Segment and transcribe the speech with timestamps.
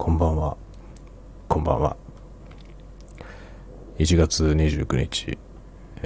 [0.00, 0.56] こんばんは。
[1.46, 1.94] こんばんは。
[3.98, 5.36] 1月29日、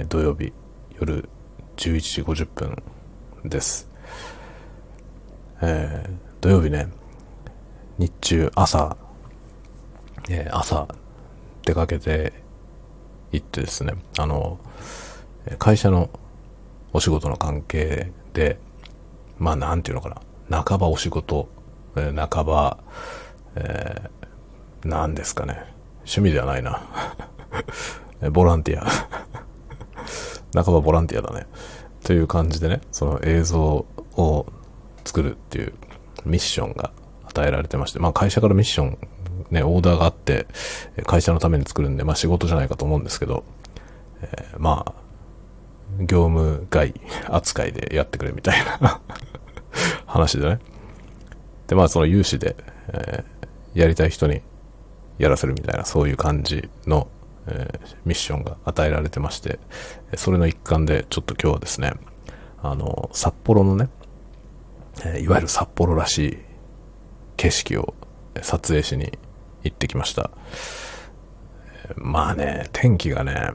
[0.09, 0.51] 土曜日、
[0.99, 1.29] 夜
[1.77, 2.83] 11時50分
[3.45, 3.89] です。
[5.61, 6.89] えー、土曜日ね、
[7.97, 8.97] 日中、朝、
[10.29, 10.89] えー、朝、
[11.65, 12.33] 出かけて
[13.31, 14.59] 行ってですね、あの、
[15.57, 16.09] 会社の
[16.91, 18.59] お仕事の関係で、
[19.37, 21.47] まあ、なんていうのかな、半ばお仕事、
[21.95, 22.83] 半ば、
[23.55, 25.73] えー、なんですかね。
[25.99, 26.81] 趣味ではないな。
[28.31, 28.85] ボランティア。
[30.63, 31.47] 半ばボランティアだね。
[32.03, 33.85] という感じでね、その映像
[34.15, 34.45] を
[35.03, 35.73] 作るっていう
[36.25, 36.91] ミッションが
[37.25, 38.97] 与えられてまして、まあ会社からミッション、
[39.51, 40.47] ね、オーダーがあって、
[41.05, 43.43] 会社のために作るんで、まあ仕事じゃないかと思うんですけど、
[44.21, 44.93] えー、まあ、
[45.99, 46.93] 業務外
[47.27, 49.01] 扱いでやってくれみたいな
[50.05, 50.59] 話でね。
[51.67, 52.55] で、まあその有志で、
[52.89, 53.34] えー、
[53.75, 54.41] やりたい人に
[55.19, 57.07] やらせるみたいな、そういう感じの、
[57.47, 59.59] えー、ミッションが与えられてまして、
[60.15, 61.93] それの一環でちょっと今日はですね、
[62.63, 63.89] あの、札幌のね、
[65.05, 66.37] え、いわゆる札幌らしい
[67.37, 67.93] 景色を
[68.41, 69.17] 撮影しに
[69.63, 70.31] 行ってきました。
[71.95, 73.51] まあね、天気がね、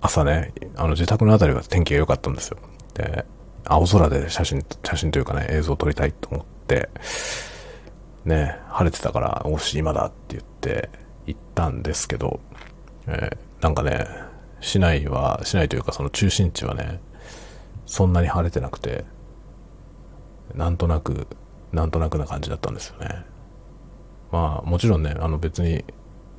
[0.00, 2.58] 朝ね、あの自宅の辺りは天気が良かったんですよ。
[2.94, 3.24] で、
[3.64, 6.88] 青空で写真、写真というかね、映像を撮りたいと思って、
[8.26, 10.90] ね、晴れてたから、おし、今だって言って
[11.26, 12.40] 行ったんですけど、
[13.06, 14.04] えー、なんかね、
[14.60, 17.00] 市内は、市内というかその中心地はね、
[17.86, 19.04] そんなに晴れてなくて、
[20.54, 21.28] なんとなく、
[21.72, 23.24] なんとなくな感じだったんですよね。
[24.32, 25.84] まあ、もちろんね、あの別に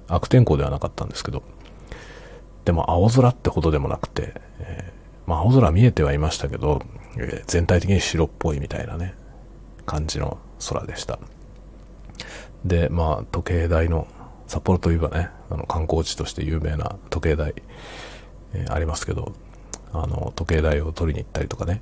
[0.10, 1.42] 悪天候ではなかったんですけど、
[2.66, 6.82] でも青空ってほどでもなくて、えー、まあ青空見えてはいましたけど、
[7.18, 9.16] えー、全体的に白っぽいみたいなね、
[9.86, 11.18] 感じの空でした。
[12.66, 14.08] で、まあ時計台の、
[14.48, 17.54] 札幌といえばね、あの観光地として有名な時計台、
[18.54, 19.34] えー、ありますけど、
[19.92, 21.82] あの時計台を取りに行ったりとかね、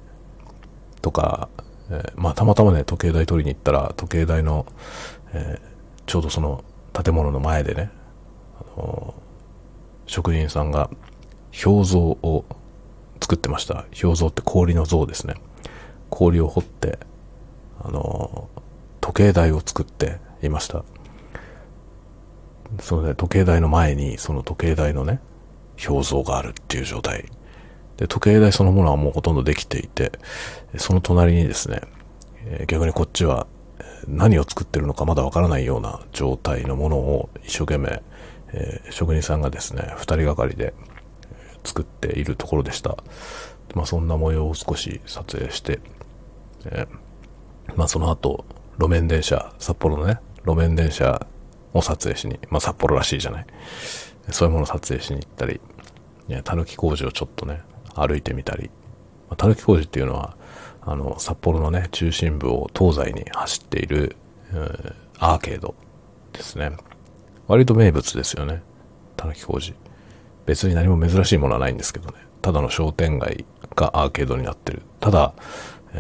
[1.02, 1.50] とか、
[1.90, 4.66] えー、まあたまたまね、時計台取りに行ったら、時計台の、
[5.34, 6.64] えー、ちょうどその
[6.94, 7.92] 建物の前でね、
[8.60, 9.14] あの
[10.08, 10.90] 職人さんが
[11.64, 12.46] 氷像を
[13.22, 13.86] 作ってました。
[14.00, 15.36] 氷像って氷の像ですね。
[16.10, 17.00] 氷を掘って、
[17.80, 18.50] あの、
[19.02, 20.84] 時計台を作っていました。
[22.80, 25.20] そのね、時計台の前に、その時計台のね、
[25.88, 27.26] 表像があるっていう状態。
[27.98, 30.12] で、時計台そのものはもうほとんどできていて、
[30.78, 31.82] その隣にですね、
[32.68, 33.48] 逆にこっちは
[34.08, 38.04] 何を作ってるのかまだわからないような状態のものを一生懸命、
[38.54, 40.74] えー、職人さんがですね、二人がかりで
[41.64, 42.98] 作っているところでした。
[43.74, 45.80] まあそんな模様を少し撮影して、
[46.66, 48.46] えー、まあその後、
[48.78, 51.26] 路面電車、札幌のね、路面電車
[51.74, 53.46] を撮影しに、まあ札幌らしいじゃない。
[54.32, 55.62] そういうものを撮影しに行ったり、
[56.44, 57.62] たぬき工事をちょっとね、
[57.94, 58.70] 歩いてみたり、
[59.38, 60.36] たぬき工事っていうのは、
[60.82, 64.16] あの、札幌のね、中心部を東西に走っている、
[64.54, 65.76] うんアーケード
[66.34, 66.72] ですね。
[67.48, 68.62] 割と名物ですよね。
[69.16, 69.74] たぬき工事。
[70.46, 72.16] 別に何も珍しいものはないんですけどね。
[72.42, 74.82] ただの商店街がアーケードになってる。
[75.00, 75.34] ただ、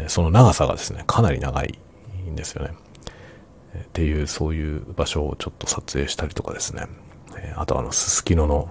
[0.07, 1.79] その長さがですね、かなり長い
[2.35, 2.73] ですよね。
[3.77, 6.87] っていう、そういう場所をちょっと撮影したりとかですね。
[7.55, 8.69] あとあの、すすきのの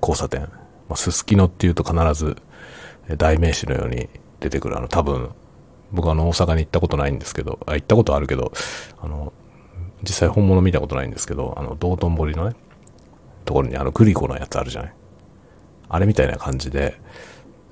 [0.00, 0.48] 交差点。
[0.94, 2.36] すすきのっていうと必ず
[3.16, 4.08] 代名詞のように
[4.40, 5.30] 出てくるあの多分、
[5.92, 8.52] 僕あの大阪に行ったことないんですけど、あ、行ったことあるけど、
[9.00, 9.32] あの、
[10.02, 12.56] 実際本物見たことないんですけど、あの、道頓堀のね、
[13.44, 14.94] ところにあのグリコのやつあるじゃない。
[15.88, 17.00] あれみたいな感じで、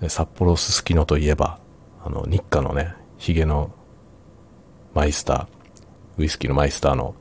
[0.08, 1.58] 札幌すすきのといえば、
[2.04, 3.70] あの、日課のね、ヒゲの
[4.96, 5.46] マイスター、
[6.16, 7.14] ウイスキーのマイスターの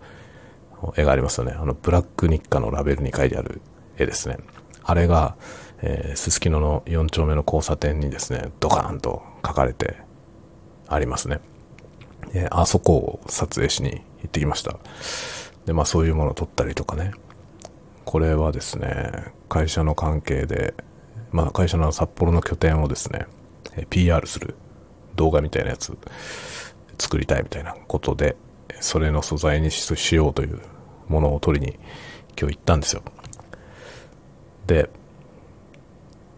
[0.95, 1.51] 絵がありますよね。
[1.51, 3.59] あの、ブラック日課のラベルに書いてある
[3.97, 4.37] 絵ですね。
[4.81, 5.35] あれが、
[5.81, 9.97] えー、すすきのの4丁目の交差点にですね、ドカーンと書かれて
[10.87, 11.41] ありますね。
[12.33, 14.79] えー、あそこを撮影しに行ってきました。
[15.65, 17.11] で、まあそういうものを撮ったりとかね。
[18.05, 20.75] これはですね、会社の関係で、
[21.31, 23.27] まあ会社の札幌の拠点をですね、
[23.89, 24.55] PR する
[25.17, 25.97] 動画みたいなやつ
[26.97, 28.35] 作りたいみたいなことで、
[28.79, 30.59] それの素材にしようという
[31.07, 31.73] ものを取りに
[32.39, 33.03] 今日行ったんですよ。
[34.67, 34.89] で、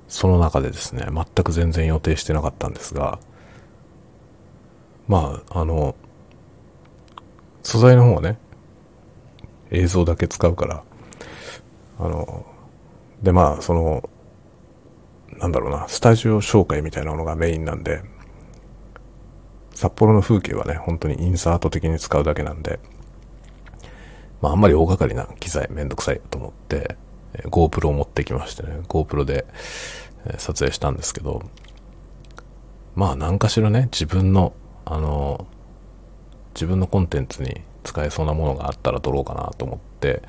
[0.08, 3.20] その中でですね、全く全然予定してなかったんですが、
[5.08, 5.96] まあ、あの、
[7.64, 8.38] 素材の方はね、
[9.72, 10.84] 映像だけ使うから、
[12.00, 12.46] あの、
[13.22, 14.10] でまあ、その、
[15.40, 18.02] なんだろうな、スタジオ紹介みたいなものがメインなんで、
[19.78, 22.80] 札幌の風景はね、本当にインサート的に使うだけなんで、
[24.42, 26.98] まああんまり大掛かりな機材めんどくさいと思って、
[27.36, 29.46] えー、GoPro を持ってきましてね、GoPro で、
[30.26, 31.44] えー、撮影したんですけど、
[32.96, 34.54] まあ何かしらね、自分の、
[34.84, 35.46] あの
[36.56, 40.24] 自分のコンテンツに使えそうなものがあったら撮ろうかなと思って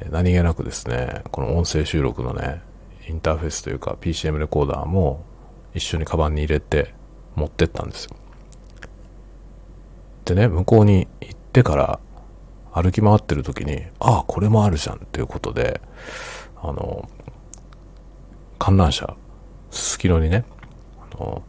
[0.00, 2.60] え、何気なくですね、この音声収録のね、
[3.08, 5.24] インターフェースというか PCM レコーダーも
[5.74, 6.92] 一緒にカバンに入れて
[7.36, 8.16] 持ってったんですよ。
[10.30, 11.98] でね、向こうに行ってから
[12.72, 15.80] 歩き回ってる時に、ああ、これもあるじゃんっていうことで、
[16.62, 17.08] あの、
[18.56, 19.16] 観覧車、
[19.72, 20.44] すすきのにね、
[21.12, 21.42] あの、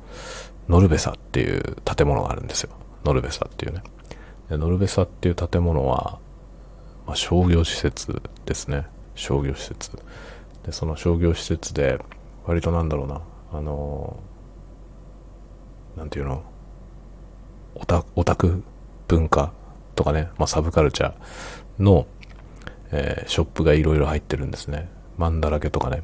[0.67, 2.71] ノルベサっていう建物があるんですよ。
[3.05, 3.83] ノルベサっていうね。
[4.49, 6.17] でノルベサっていう建物は、
[7.05, 8.87] まあ、商業施設ですね。
[9.13, 9.91] 商業施設。
[10.65, 11.99] で、その商業施設で、
[12.47, 13.21] 割となんだろうな、
[13.53, 14.17] あの、
[15.95, 16.41] なんていうの、
[17.75, 18.63] オタオタク
[19.11, 19.51] 文化
[19.95, 22.07] とかね、まあ、サブカルチャーの、
[22.91, 24.89] えー、ショップがいろいろ入ってるんですね。
[25.17, 26.01] マンだらけとかね。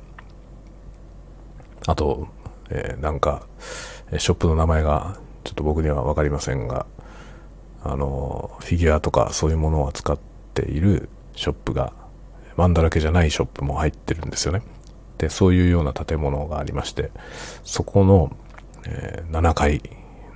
[1.87, 2.27] あと、
[2.69, 3.47] えー、なんか、
[4.17, 6.85] ショップの名前がちょっと僕には分かりませんが、
[7.81, 10.19] あの、フィギュアとかそういうものを扱っ
[10.53, 11.93] ているショップが、
[12.57, 14.63] マンだらけじゃないショップも入ってるんですよね。
[15.17, 17.11] で、そういうような建物がありまして、
[17.63, 18.35] そこの、
[18.85, 19.81] えー、7階、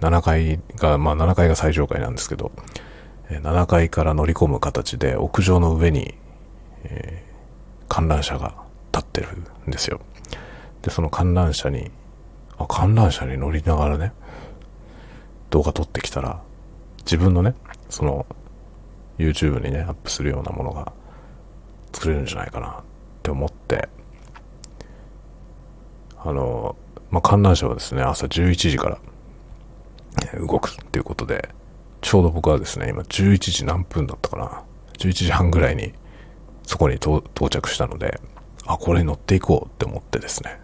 [0.01, 2.51] 7階が、まあ7階が最上階なんですけど、
[3.29, 6.15] 7階から乗り込む形で屋上の上に、
[6.83, 8.55] えー、観覧車が
[8.91, 9.37] 立ってる
[9.67, 10.01] んですよ。
[10.81, 11.91] で、その観覧車に、
[12.57, 14.11] あ、観覧車に乗りながらね、
[15.51, 16.41] 動画撮ってきたら、
[16.99, 17.53] 自分のね、
[17.89, 18.25] その、
[19.17, 20.91] YouTube にね、アップするようなものが
[21.93, 22.73] 作れるんじゃないかなっ
[23.21, 23.87] て思って、
[26.17, 26.75] あの、
[27.11, 28.97] まあ、観覧車はですね、朝11時から
[30.39, 31.49] 動くっていうことで、
[32.01, 34.63] ちょうど僕はですね、今11時何分だったかな。
[34.97, 35.93] 11時半ぐらいに
[36.63, 38.19] そこに到着したので、
[38.65, 40.59] あ、これに乗っていこうって思ってですね、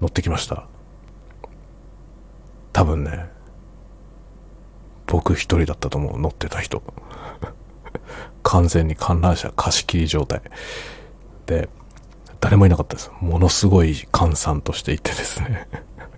[0.00, 0.66] 乗ってきました。
[2.72, 3.26] 多分ね、
[5.06, 6.82] 僕一人だったと思う、乗ってた人。
[8.42, 10.40] 完全に観覧車貸し切り状態。
[11.46, 11.68] で、
[12.40, 13.10] 誰もいなかったです。
[13.20, 15.68] ものすごい閑散としていてですね。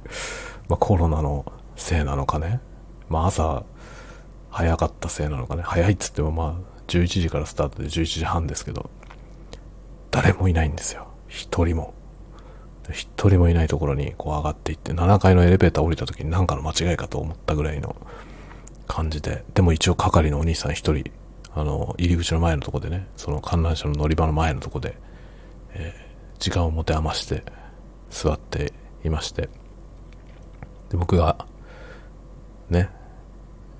[0.69, 1.45] まコロナの
[1.77, 2.61] せいなのかね？
[3.09, 3.65] まあ朝
[4.51, 5.63] 早かったせいなのかね？
[5.63, 8.91] 早いっつってもまあ11時からスタートで11時半ですけど、
[10.11, 11.09] 誰もいないんですよ。
[11.29, 11.95] 一人も。
[12.91, 17.95] 一人もいないところにこう上がっていって、7階のエレベーター降りた時に何かの間違いかと思ったぐらいの
[18.89, 21.11] 感じで、でも一応係のお兄さん一人、
[21.55, 24.97] あの、入り口の前のとこでね、その観覧車の乗り場の前のとこで、
[25.75, 27.45] えー、時間を持て余して
[28.11, 28.73] 座って
[29.05, 29.49] いまして、
[30.91, 31.47] で、僕が、
[32.73, 32.91] ね、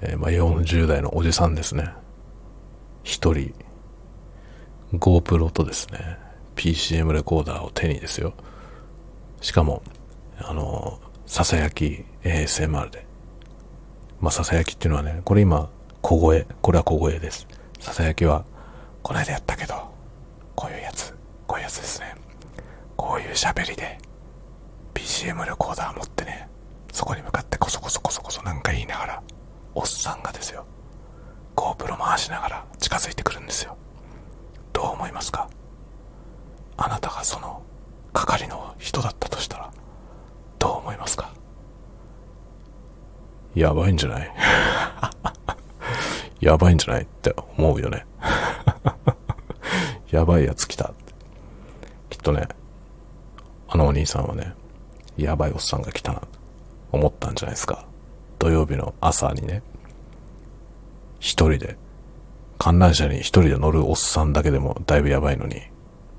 [0.01, 1.93] えー、まあ、40代のおじさんですね。
[3.03, 3.55] 一人、
[4.95, 6.19] GoPro とですね、
[6.55, 8.35] PCM レコーダーを手にですよ。
[9.41, 9.83] しかも、
[10.39, 13.07] あの、ささやき ASMR で。
[14.21, 16.47] まあ、ささやきっていうのはね、これ今、小声。
[16.61, 17.47] これは小声です。
[17.81, 18.45] ささやきは、
[19.03, 19.75] この間やったけど、
[20.55, 21.15] こういうやつ、
[21.47, 22.15] こういうやつですね。
[22.97, 23.99] こういう喋りで、
[24.95, 26.49] PCM レコーダー持ってね、
[26.93, 29.23] そこに向かってコソコソコソコソなんか言いながら、
[29.75, 30.65] おっさんがですよ、
[31.57, 33.77] GoPro 回しながら近づいてくるんですよ。
[34.73, 35.49] どう思いますか？
[36.77, 37.63] あなたがその
[38.13, 39.71] 係の人だったとしたら、
[40.59, 41.33] どう思いますか？
[43.55, 44.33] やばいんじゃない？
[46.41, 47.03] やばいんじゃない？
[47.03, 48.07] って思うよね。
[50.11, 50.93] やばいやつ来た。
[52.11, 52.49] きっとね、
[53.69, 54.55] あのお兄さんはね、
[55.17, 56.23] やばいおっさんが来たな、
[56.93, 57.87] 思ったんじゃないですか。
[58.39, 59.63] 土曜日の朝にね、
[61.19, 61.77] 一人で、
[62.59, 65.63] 観覧車に一人で乗るおっさんだけでもだいぶやばいのに、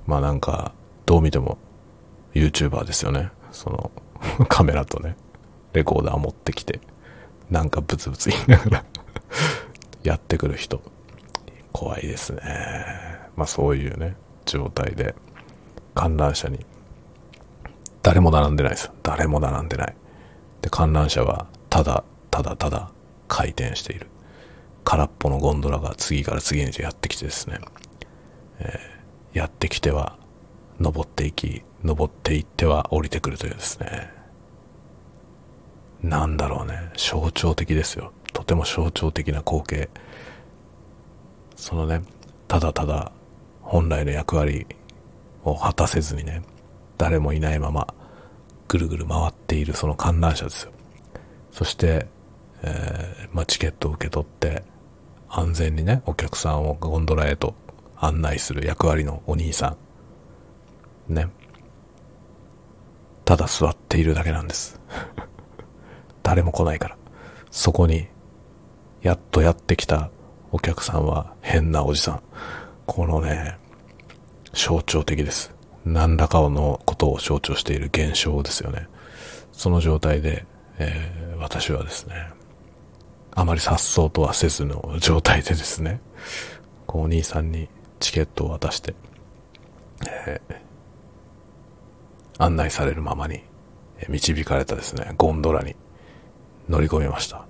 [0.07, 0.73] まあなんか、
[1.05, 1.57] どう見ても
[2.33, 3.29] YouTuber ですよね。
[3.51, 3.91] その、
[4.49, 5.15] カメラとね、
[5.73, 6.79] レコーダー持ってきて、
[7.49, 8.85] なんかブツブツ言いながら
[10.03, 10.81] やってくる人。
[11.71, 12.41] 怖いですね。
[13.35, 14.15] まあそういうね、
[14.45, 15.15] 状態で、
[15.95, 16.65] 観覧車に、
[18.01, 18.91] 誰も並んでないです。
[19.01, 19.95] 誰も並んでない。
[20.63, 22.89] で、観覧車は、ただ、ただただ
[23.27, 24.07] 回転している。
[24.85, 27.59] 空っぽのゴンドラが次から次にとやってきてですね、
[28.59, 30.17] えー、やってきては、
[30.79, 34.09] 登っていき、登っていっては降りてくるというですね、
[36.01, 38.13] なんだろうね、象徴的ですよ。
[38.31, 39.89] とても象徴的な光景。
[41.57, 42.03] そのね、
[42.47, 43.11] ただただ
[43.61, 44.65] 本来の役割
[45.43, 46.41] を果たせずにね、
[46.97, 47.93] 誰もいないまま
[48.73, 50.71] ぐるぐる回っているその観覧車ですよ。
[51.51, 52.07] そして、
[52.63, 54.63] えー、まあ、チケットを受け取って
[55.29, 57.53] 安全にね、お客さんをゴンドラへと
[57.97, 59.77] 案内する役割のお兄さ
[61.07, 61.13] ん。
[61.13, 61.29] ね。
[63.25, 64.81] ただ座っているだけなんです。
[66.23, 66.97] 誰も来ないから。
[67.51, 68.07] そこに、
[69.03, 70.09] やっとやってきた
[70.51, 72.23] お客さんは変なおじさん。
[72.87, 73.55] このね、
[74.51, 75.53] 象徴的です。
[75.85, 78.87] 何らかのことを象徴している現象ですよね。
[79.51, 80.45] その状態で、
[80.79, 82.29] えー、私はですね、
[83.31, 85.99] あまり颯爽とはせずの状態でですね、
[86.87, 87.67] こうお兄さんに
[87.99, 88.93] チケットを渡して、
[90.27, 93.43] えー、案内されるままに
[94.09, 95.75] 導かれたですね、ゴンドラに
[96.69, 97.45] 乗り込みました。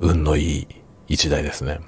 [0.00, 0.68] 運のいい
[1.08, 1.80] 一台ですね。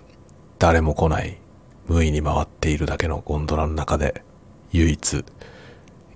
[0.58, 1.38] 誰も来ない、
[1.86, 4.24] 無意に回っているだけのゴンドラの中で、
[4.72, 5.24] 唯一、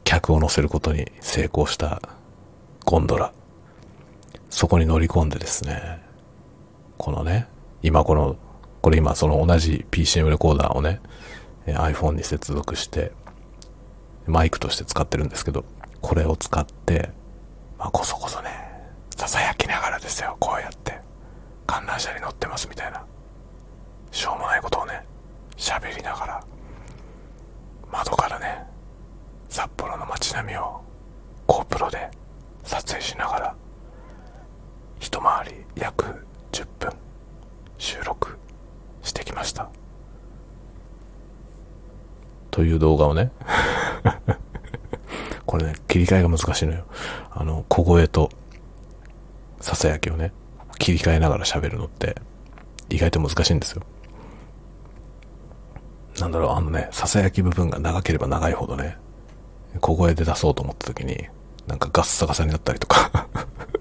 [0.04, 2.02] 客を乗せることに成功した
[2.84, 3.32] ゴンドラ。
[4.50, 6.02] そこに乗り込んでですね、
[6.98, 7.48] このね、
[7.82, 8.36] 今この
[8.82, 11.00] これ今その同じ PCM レコーダーをね、
[11.66, 13.12] iPhone に接続して、
[14.26, 15.64] マイクとして使ってるんですけど、
[16.00, 17.10] これを使って、
[17.78, 18.50] まあ、こそこそね、
[19.16, 21.00] 囁きながらですよ、こうやって。
[21.64, 23.04] 観覧車に乗ってますみたいな。
[24.10, 25.06] しょうもないことをね、
[25.56, 26.44] 喋りながら、
[27.92, 28.64] 窓からね、
[29.50, 30.80] 札幌の街並みを
[31.46, 32.10] GoPro で
[32.64, 33.54] 撮影しながら、
[34.98, 36.92] 一回り約10分
[37.76, 38.38] 収録
[39.02, 39.68] してきました。
[42.50, 43.30] という動画をね。
[45.44, 46.84] これね切り替えが難しいのよ。
[47.30, 48.30] あの小声と
[49.60, 50.32] ささやきをね
[50.78, 52.16] 切り替えながら喋るのって
[52.88, 53.82] 意外と難しいんですよ
[56.22, 58.96] なんだろうあのねささやき部分が長ければ長いほどね
[59.80, 61.26] 小声で出そうと思った時に
[61.66, 63.26] なんかガッサガサになったりとか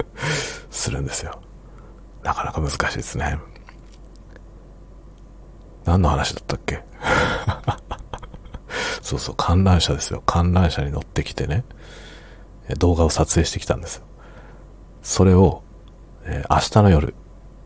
[0.71, 1.39] するんですよ
[2.23, 3.37] なかなか難しいですね
[5.85, 6.83] 何の話だったっけ？
[9.01, 10.21] そうそう、観覧車ですよ。
[10.25, 11.63] 観覧車に乗ってきてね、
[12.77, 14.03] 動画を撮影してきたんですよ。
[15.01, 15.63] それを、
[16.23, 17.15] えー、明日の夜、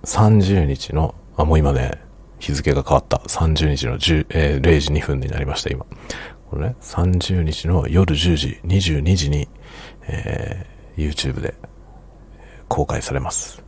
[0.05, 2.01] 30日の、あ、もう今ね、
[2.39, 3.17] 日付が変わった。
[3.17, 5.85] 30日の10、えー、0時2分になりました、今。
[6.49, 9.47] これね、30日の夜10時、22時に、
[10.07, 11.55] えー、YouTube で
[12.67, 13.63] 公開されます。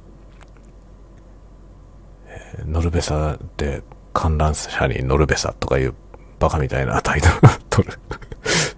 [2.27, 3.83] えー、ノルベサで
[4.13, 5.93] 観覧車に乗るべさとかいう
[6.39, 7.33] バカみたいなタイトル
[7.69, 7.99] 取る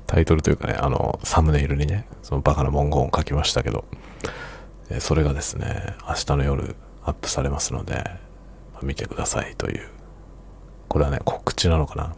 [0.07, 3.85] タイトルというかね、あの、サムネイルにね、そのバカな文言を書きましたけど、
[4.89, 8.03] えそれがですね、明日の夜アップされますので、
[8.83, 9.89] 見てくださいという。
[10.87, 12.15] これはね、告知なのかな？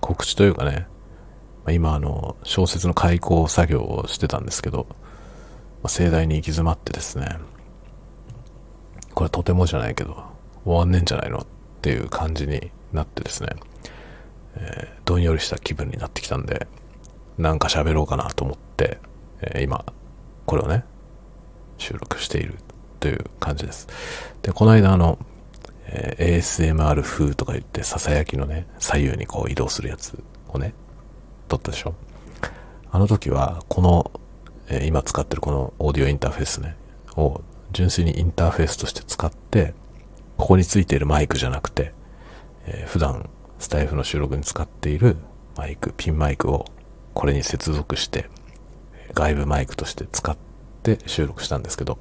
[0.00, 0.86] 告知というかね、
[1.64, 4.86] ま今あの、小説の開講作業をしてたんですけど、
[5.82, 7.38] ま盛大に行き詰まってですね、
[9.14, 10.24] これとてもじゃないけど、
[10.64, 11.46] 終わんねえんじゃないのっ
[11.82, 13.50] ていう感じになってですね、
[14.56, 16.66] えー、どんよりした気分になってきたんで、
[17.36, 18.98] なんか喋ろうかなと思って、
[19.40, 19.84] えー、今、
[20.46, 20.84] これをね、
[21.76, 22.56] 収録している
[23.00, 23.88] という感じです。
[24.42, 25.18] で、この間あの、
[25.90, 30.74] えー、ASMR 風とか言って、ささやきのね、左右にこう移動するやつをね、
[31.48, 31.94] 撮ったでしょ。
[32.90, 34.10] あの時は、この、
[34.68, 36.76] えー、今使ってるこのオーディオインターフェースね、
[37.16, 37.42] を
[37.72, 39.74] 純粋にインターフェースとして使って、
[40.36, 41.92] ここについているマイクじゃなくて、
[42.66, 43.28] えー、普段
[43.58, 45.16] スタイフの収録に使っている
[45.56, 46.66] マイク、ピンマイクを
[47.14, 48.28] これに接続して、
[49.14, 50.36] 外部マイクとして使っ
[50.82, 51.98] て収録したんですけど、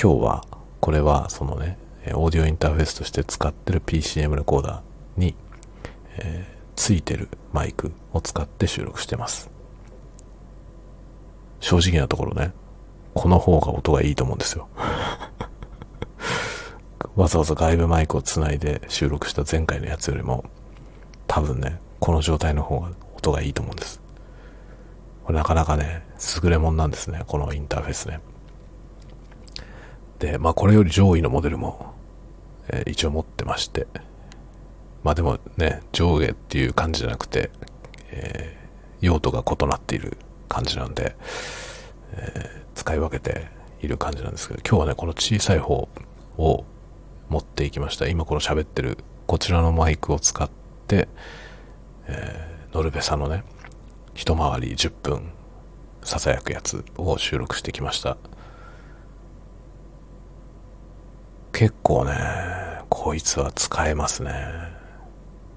[0.00, 0.44] 今日は、
[0.80, 1.78] これはそのね、
[2.14, 5.34] オーディオインターフェースとして使ってる PCM レコーダーに、
[6.18, 9.50] えー、ついてるマイクを使って収録してます。
[11.60, 12.52] 正直なところね、
[13.14, 14.68] この方が音がいいと思うんですよ。
[17.16, 20.44] わざわざ外部マイクをつないで収録した前回のやつよりも、
[21.26, 24.00] 多分ね、この状態の方が音がいいと思うんです。
[25.24, 26.06] これなかなかね、
[26.42, 28.20] 優れもんなんですね、このインターフェースね。
[30.18, 31.94] で、まあこれより上位のモデルも、
[32.68, 33.86] えー、一応持ってまして、
[35.02, 37.50] まあでもね、上下っていう感じじゃなくて、
[38.10, 40.16] えー、用途が異なっている
[40.48, 41.16] 感じなんで、
[42.12, 43.46] えー、使い分けて
[43.80, 45.88] いる感じなんですけど、今日はね、この小さい方
[46.36, 46.64] を
[47.28, 48.08] 持っていきました。
[48.08, 50.50] 今この喋ってるこちらのマイクを使っ
[50.86, 51.08] て、
[52.06, 53.44] えー、ノルベサのね、
[54.14, 55.30] 一回り10分
[56.02, 58.16] 囁くやつを収録してきました。
[61.58, 62.14] 結構ね、
[62.88, 64.32] こいつは使えますね。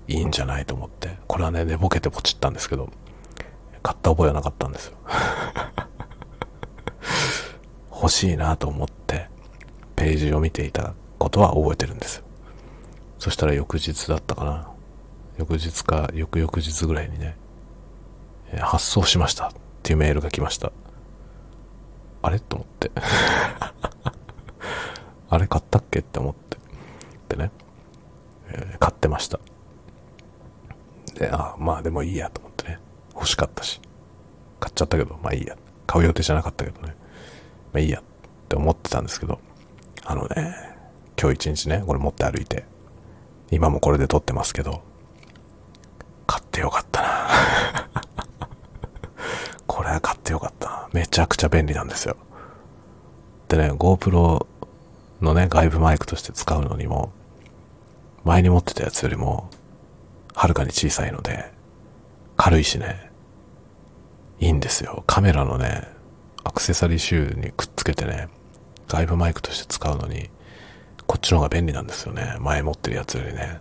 [0.07, 1.19] いいんじゃないと思って。
[1.27, 2.89] これはね、寝ぼけてポチったんですけど、
[3.83, 4.97] 買った覚えはなかったんですよ。
[7.93, 9.29] 欲しいなと思って、
[9.95, 12.23] ページを見ていたことは覚えてるんです。
[13.19, 14.69] そしたら翌日だったかな。
[15.37, 17.37] 翌日か、翌々日ぐらいにね、
[18.59, 19.51] 発送しましたっ
[19.83, 20.71] ていうメールが来ました。
[22.23, 22.39] あれ？
[22.39, 22.89] と思って。
[25.31, 26.57] あれ買ったっけって思って。
[27.29, 27.51] でね、
[28.49, 29.39] えー買ってました。
[31.15, 32.79] で、あ、まあでもいいやと思ってね。
[33.15, 33.79] 欲しかったし。
[34.59, 35.55] 買っちゃったけど、まあいいや。
[35.87, 36.95] 買う予定じゃなかったけどね。
[37.71, 38.03] まあいいやっ
[38.49, 39.39] て思ってたんですけど、
[40.03, 40.53] あのね、
[41.17, 42.65] 今日一日ね、これ持って歩いて、
[43.51, 44.81] 今もこれで撮ってますけど、
[46.27, 47.27] 買ってよかったな。
[49.65, 50.89] これは買ってよかった。
[50.91, 52.17] めちゃくちゃ便利なんですよ。
[53.47, 54.45] でね、GoPro
[55.21, 57.11] のね、外部マイクとして使うのにも、
[58.23, 59.49] 前に持ってたやつよりも、
[60.33, 61.51] はるかに小さいので、
[62.37, 63.11] 軽いしね、
[64.39, 65.03] いいんですよ。
[65.05, 65.87] カメラのね、
[66.43, 68.27] アクセサリーシューにくっつけてね、
[68.87, 70.29] 外部マイクとして使うのに、
[71.05, 72.37] こっちの方が便利なんですよね。
[72.39, 73.59] 前持ってるやつよりね。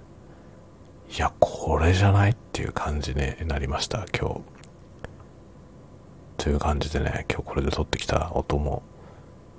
[1.14, 4.40] いや、これじゃないっていう感じになりました、今日。
[6.38, 8.82] という感じでね、今日これで撮ってきた音も、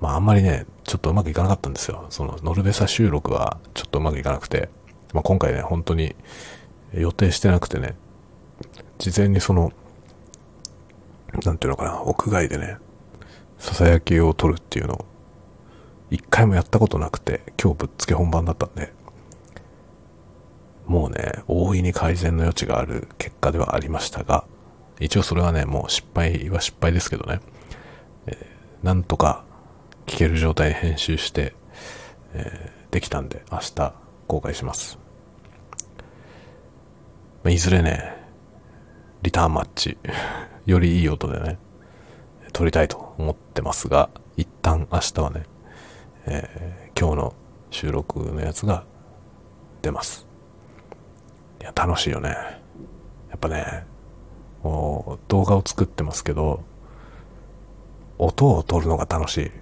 [0.02, 2.08] まああんまりね、ちょっとうまくいかなかったんですよ。
[2.10, 4.70] そのノルベサ収録はちょっとうまくいかなくて、
[5.14, 6.16] まあ今回ね、本当に
[6.94, 7.96] 予定してなくてね、
[8.98, 9.72] 事前にその、
[11.46, 12.78] なんていうのかな、屋外でね、
[13.60, 15.06] ささやきを撮るっていうのを、
[16.10, 18.92] 一回もやったことなくて、今日ぶっつけ本番だったんで、
[20.88, 24.46] もうね、大いに改善の余地がある結果ではありましたが、
[25.00, 27.40] 一応それはね、もう失敗は失敗ですけどね、
[28.26, 29.44] えーなんとか
[30.12, 31.56] 聞ける状態編集して、
[32.34, 33.94] えーできたんで、明日
[34.28, 35.00] 公開します。
[37.42, 38.18] まあいずれね、
[39.22, 39.98] リターンマッチ、
[40.68, 41.58] よりいい音でね、
[42.52, 45.44] 撮りたいと思ってますが、一旦明日はね、
[46.26, 47.34] えー今日の
[47.70, 48.84] 収録のやつが
[49.82, 50.28] 出ます。
[51.62, 52.30] いや、楽しいよね。
[53.30, 53.86] やっぱね、
[54.62, 56.66] もう動画を作ってますけど、
[58.18, 59.61] 音を撮るのが楽しい。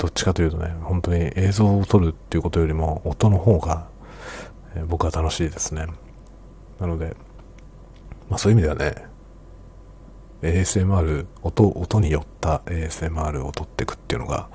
[0.00, 3.86] どっちかというとね、本当に映像を撮るっていうことよりも音の方が、
[4.74, 5.86] えー僕は楽しいですね。
[6.78, 7.14] なので、
[8.30, 9.04] まあそういう意味ではね、
[10.40, 14.48] ASMR、音、音によった ASMR を撮っていくっていうのが、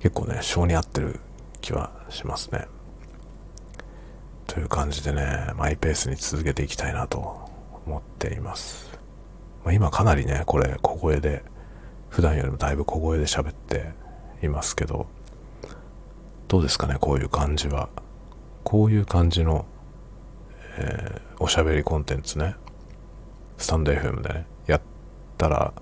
[0.00, 1.20] 結構ね、性に合ってる
[1.60, 2.68] 気はしますね。
[4.46, 7.18] という感じでね、マイペースに続けていきたいなと
[7.84, 8.98] 思っています。
[9.62, 11.44] まあ、今かなりね、これ小声で、
[12.08, 13.92] 普段よりもだいぶ小声で喋って
[14.42, 15.06] いますけど、
[16.48, 17.88] どうですかね、こういう感じは。
[18.64, 19.66] こういう感じの、
[20.78, 22.54] えーおしゃべりコンテンツね、
[23.58, 24.80] スタンド FM でね、やっ
[25.36, 25.72] たら、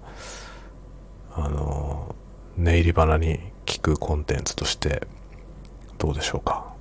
[1.34, 2.14] あの、
[2.56, 5.06] 寝入り花に聞くコンテンツとして、
[5.98, 6.74] どうでしょうか。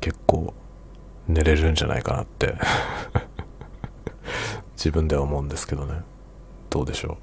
[0.00, 0.52] 結構、
[1.28, 2.56] 寝れるんじゃないかなって、
[4.76, 6.02] 自分では思うんですけどね。
[6.68, 7.16] どうでしょう。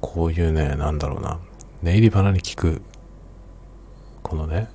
[0.00, 1.38] こういうね、なんだろうな、
[1.82, 2.82] 寝入り花に聞く、
[4.22, 4.68] このね、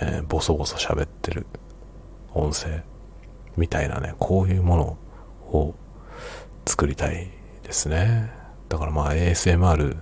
[0.00, 1.46] えーボソボソ喋ってる
[2.34, 2.82] 音声
[3.56, 4.98] みたいなね、こういうもの
[5.52, 5.74] を
[6.66, 7.30] 作りたい
[7.62, 8.30] ですね。
[8.68, 9.96] だからまあ ASMR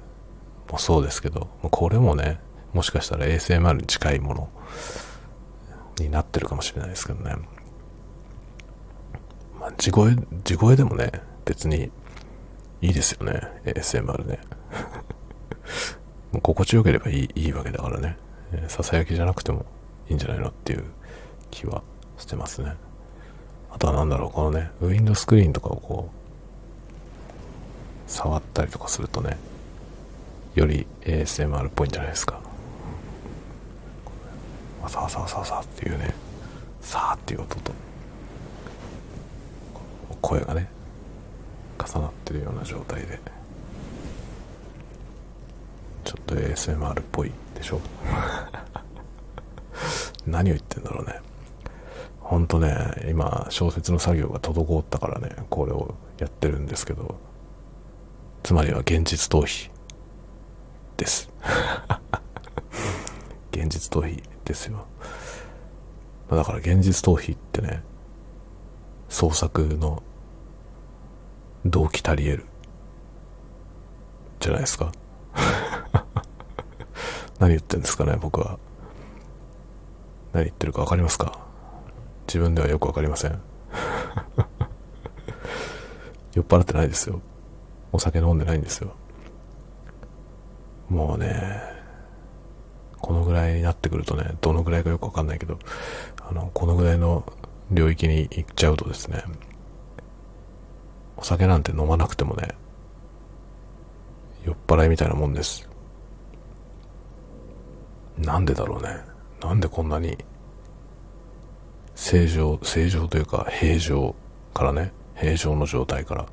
[0.71, 2.41] もそうですけど、これもね、
[2.73, 4.49] もしかしたら ASMR に近いもの
[5.99, 7.37] になってるかもしれないですけどね。
[9.59, 11.11] まあ、地声、地声でもね、
[11.45, 11.91] 別に
[12.81, 14.39] いいですよね、ASMR ね。
[16.33, 18.17] もう心地よければいいいいわけだからね、
[18.69, 19.65] ささやきじゃなくても
[20.09, 20.85] いいんじゃないのっていう
[21.51, 21.83] 気は
[22.19, 22.75] してますね。
[23.71, 29.37] あとはなんだろう、このね、ウィンドスクリーンとかをこう、触ったりとかするとね、
[30.55, 32.41] より ASMR っぽいんじゃないですか。
[34.83, 36.15] わさわさわさわさっていうね、
[36.81, 37.73] さーっていう音と、
[40.23, 40.69] 声がね、
[41.77, 43.19] 重なってるような状態で、
[46.05, 47.81] ちょっと ASMR っぽいでしょ？
[50.27, 51.21] 何を言ってんだろうね。
[52.21, 57.17] ほんとね、今、小説の作業が滞ったからね、これをやってるんですけど、
[58.43, 59.71] つまりは現実逃避
[60.97, 61.31] です。
[63.53, 64.87] 現実逃避ですよ。
[66.31, 67.83] だから現実逃避ってね、
[69.09, 70.03] 創作の
[71.71, 72.45] 動機足り得る。
[74.41, 74.93] じゃないですか？
[77.39, 78.59] 何言ってんですかね、僕は。
[80.33, 81.39] 何言ってるか分かりますか？
[82.27, 83.33] 自分ではよく分かりません。
[86.35, 87.21] 酔っ払ってないですよ。
[87.93, 88.93] お酒飲んでないんですよ。
[90.89, 91.63] もうね、
[93.01, 95.59] このぐらいになってくるとね、どのぐらいかよくわかんないけど、
[96.29, 97.25] あの、このぐらいの
[97.71, 99.25] 領域に行っちゃうとですね、
[101.17, 102.49] お酒なんて飲まなくてもね、
[104.45, 105.69] 酔っ払いみたいなもんです。
[108.19, 109.01] なんでだろうね。
[109.41, 110.17] なんでこんなに
[111.95, 114.15] 正常、正常というか平常
[114.55, 116.27] からね、平常の状態から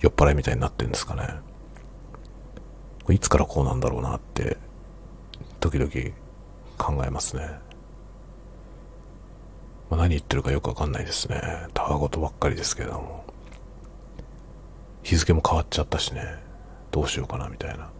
[0.00, 1.28] 酔っ払いみたいになってんですかね。
[3.08, 4.56] いつからこうなんだろうなって、
[5.60, 5.90] 時々
[6.76, 7.48] 考えますね。
[9.88, 11.40] まあ、何言ってるかよくわかんないですね。
[11.72, 13.25] たわごとばっかりですけれども。
[15.06, 16.20] 日付も変わっちゃったしね。
[16.90, 17.90] どうしようかなみたいな。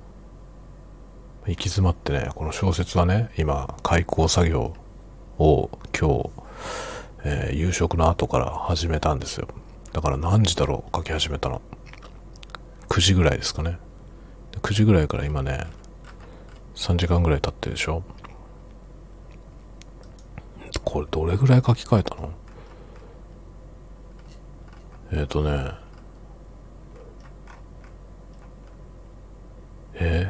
[1.46, 4.74] 行き詰まってね、この小説はね、今、開口作業
[5.38, 6.30] を今日、
[7.22, 9.46] えー、夕食の後から始めたんですよ。
[9.92, 11.62] だから何時だろう書き始めたの。
[12.88, 13.78] 9時ぐらいですかね。
[14.62, 15.64] 9時ぐらいから今ね、
[16.74, 18.02] 3時間ぐらい経ってるでしょ
[20.82, 22.30] これどれぐらい書き換えたの？
[25.12, 25.85] えっ、ー、とね、
[29.98, 30.28] え、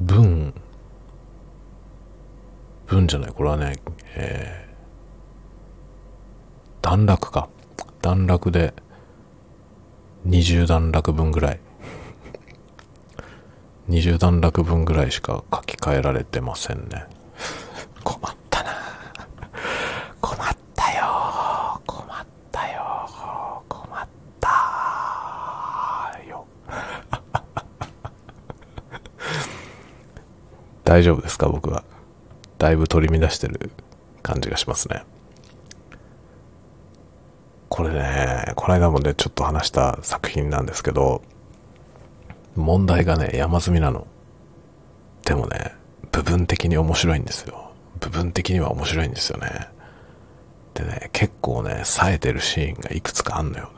[0.00, 0.52] 文、
[2.86, 3.78] 文じゃない、これはね、
[4.16, 7.48] えー、段落か。
[8.02, 8.74] 段落で、
[10.26, 11.60] 20段落分ぐらい。
[13.88, 17.06] 20段落分ぐらいしか書き換えられてませんね。
[18.04, 18.70] 困ったな
[20.20, 23.10] 困ったよ困ったよ
[23.68, 24.08] 困っ
[24.40, 24.48] た
[26.28, 26.46] よ。
[31.00, 31.48] 大丈夫ですか？
[31.48, 31.82] 僕は。
[32.58, 33.70] だいぶ取り乱してる
[34.22, 35.02] 感じがしますね。
[37.70, 41.22] これね、この間もね、ちょっと話した作品なんですけど、
[42.54, 44.06] 問題がね、山積みなの。
[45.24, 45.72] でもね、
[46.12, 47.72] 部分的に面白いんですよ。
[47.98, 49.68] 部分的には面白いんですよね。
[50.74, 53.70] でね、結構ね、冴えてるシーンがいくつかあんのよ。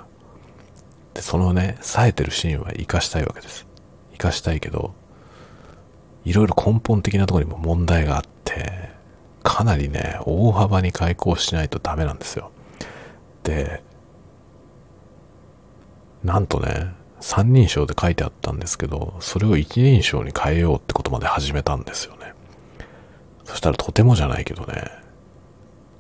[1.15, 3.65] で、そのね、冴えてるシーンは活かしたいわけです。
[4.11, 4.93] 活かしたいけど、
[6.25, 8.91] いろいろ根本的なところにも問題があって、
[9.43, 12.51] かなりね、大幅に開口しないとダメなんですよ。
[13.43, 13.83] で、
[16.23, 22.35] なんとね、三人称で書いてあったんですけど、それを一人称に変えようってことまで始めたんですよね。
[23.45, 24.91] そしたらとてもじゃないけどね、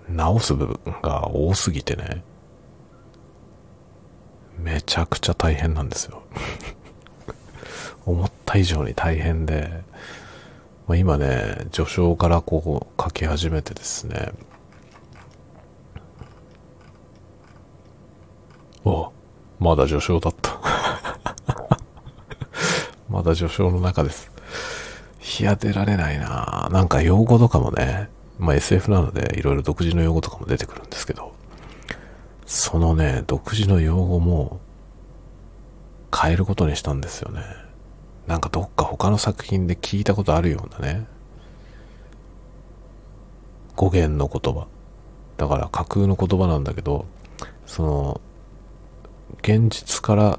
[0.08, 2.22] 直す部分が多すぎてね、
[4.58, 6.22] めちゃくちゃ大変なんですよ。
[8.04, 9.82] 思った以上に大変で、
[10.86, 14.32] まあ、今ね、序章からこう書き始めてですね、
[18.84, 19.12] お
[19.60, 20.58] まだ序章だった。
[23.08, 24.30] まだ序章の中です。
[25.40, 31.32] いや、出られないななんか用語とかもね、まあ SF なのでいろいろ独自の用語とかも出てくるんですけど、
[32.46, 34.60] そのね、独自の用語も
[36.14, 37.62] 変えることにしたんですよね。
[38.26, 41.06] なんかどっか他の作品で聞いたことあるようなね、
[43.76, 44.66] 語源の言葉。
[45.37, 47.06] だから架空の言葉なんだけど、
[47.66, 48.20] その、
[49.42, 50.38] 現実から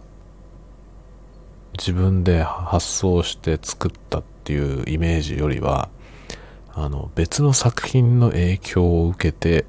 [1.77, 5.89] 自分で発想して作ったっていうイメージよりは、
[6.73, 9.65] あの、別の作品の影響を受けて、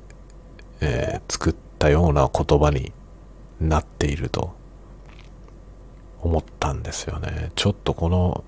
[0.81, 2.93] えー、作ったような言葉に
[3.61, 4.55] なっていると
[6.25, 7.53] 思ったんですよね。
[7.55, 8.45] ちょっとこの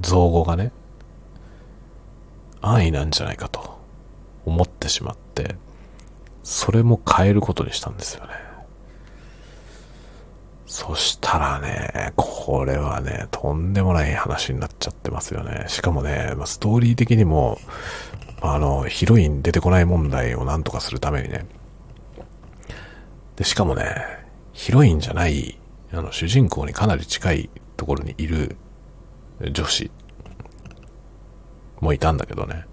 [0.00, 0.72] 造語がね、
[2.60, 3.78] 安易なんじゃないかと
[4.46, 5.56] 思ってしまって、
[6.44, 8.30] それも変えることにしたんですよね。
[10.66, 15.64] そしたらね、これはね、とんでもない話になっちゃってますよね。
[15.66, 17.58] しかもね、ストーリー的にも、
[18.40, 21.44] あの、ヒロイン出てこない問題をなんとかするためにね。
[23.34, 23.84] で、しかもね、
[24.52, 25.58] ヒロインじゃない
[25.92, 28.56] あの、主人公にかなり近いところにいる
[29.52, 29.90] 女子
[31.80, 32.64] もいたんだけどね。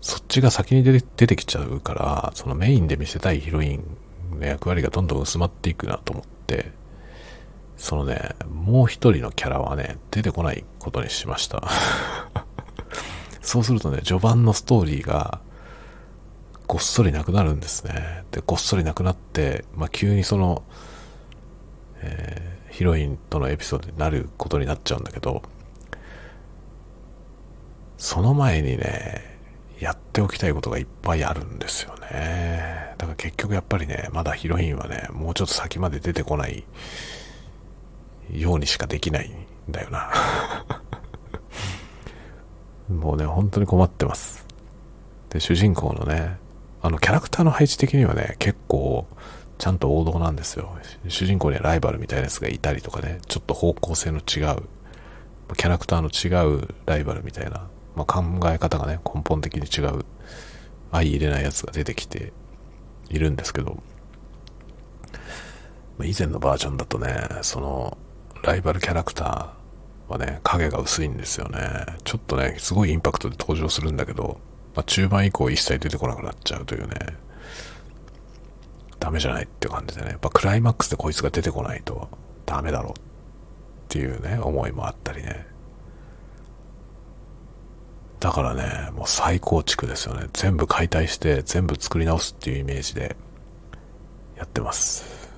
[0.00, 3.84] そっちが先に出て出てきちゃうから、そのメインで見せたいヒロイン
[4.38, 6.72] の役割がどんどん薄まっていくなと思って、
[7.76, 11.62] そのね、もう一人のキャラはね、出てこないことにしました。
[13.40, 15.40] そうするとね、序盤のストーリーが、
[16.72, 18.24] ごっそりなくなるんですね。
[18.30, 20.62] で、ごっそりなくなって、まあ、急にその、
[22.00, 25.42] えー、ヒロインとのエピソードになることになっちゃうんだけど、
[27.98, 29.38] その前にね、
[29.80, 32.94] やっておきたいことがいっぱいあるんですよね。
[32.96, 36.64] だから結局やっぱりね、まだヒロインはね、もうちょっと先まで出てこない
[38.32, 39.34] ようにしかできないん
[39.70, 40.10] だよな。
[42.88, 44.46] もうね、本当に困ってます。
[45.28, 46.40] で、主人公のね、
[46.82, 49.06] あの、キャラクターの配置的にはね、結構、
[49.56, 50.76] ちゃんと王道なんですよ。
[51.06, 54.24] 主人公にはライバルみたいなやつがいたりとかね、ちょっと方向性の違う、
[55.56, 60.04] キャラクターの違うライバルみたいな、まあ、考え方がね、根本的に違う、
[60.90, 62.32] 相入れないやつが出てきて
[63.10, 63.80] いるんですけど、
[65.98, 67.96] まあ、以前のバージョンだとね、その、
[68.42, 71.60] ライバルキャラクターはね、影が薄いんですよね。
[72.02, 74.40] ちょっとね、すごいインパクトで登場するんだけど、
[74.74, 76.94] まあ、中盤以降一切出てこなくなっちゃうというね、
[78.98, 82.08] ダメじゃないって感じでね、やっぱクライマックスでこいつが出てこないと
[82.46, 82.94] ダメだろうっ
[83.88, 85.46] ていうね、思いもあったりね。
[88.20, 90.28] だからね、もう再構築ですよね。
[90.32, 93.16] 全部解体して全部作り直すっていうイメージで
[94.36, 95.28] やってます。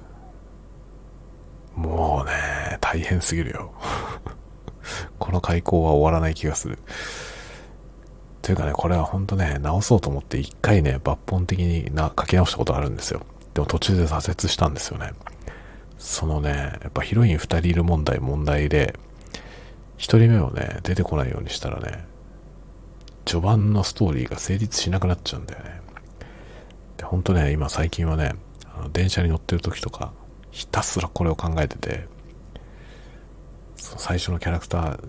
[1.74, 3.72] もうね、大変すぎるよ。
[5.18, 6.78] この開口は終わらない気がする。
[8.44, 13.22] というかね、これは本当ね、直そうと思って一回ね、抜本的にな書き直したことあるんですよ。
[13.54, 15.12] でも途中で挫折したんですよね。
[15.96, 16.50] そのね、
[16.82, 18.98] やっぱヒロイン2人いる問題問題で、
[19.96, 22.04] 1人目をね、出てこないようにしたらね、
[23.24, 25.80] 序盤のストーリーが成立しなくなっちゃうんだよね。
[26.98, 28.34] で、ほんとね、今最近はね、
[28.76, 30.12] あの電車に乗ってる時とか、
[30.50, 32.08] ひたすらこれを考えてて、
[33.76, 35.00] 最初のキャラクター、